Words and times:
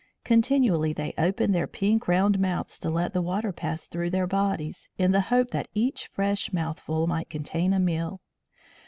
Continually 0.23 0.93
they 0.93 1.13
opened 1.15 1.53
their 1.53 1.67
pink, 1.67 2.07
round 2.07 2.39
mouths 2.39 2.79
to 2.79 2.89
let 2.89 3.13
the 3.13 3.21
water 3.21 3.51
pass 3.53 3.85
through 3.85 4.09
their 4.09 4.25
bodies, 4.25 4.89
in 4.97 5.11
the 5.11 5.21
hope 5.21 5.51
that 5.51 5.67
each 5.75 6.07
fresh 6.07 6.51
mouthful 6.51 7.05
might 7.05 7.29
contain 7.29 7.71
a 7.71 7.79
meal. 7.79 8.19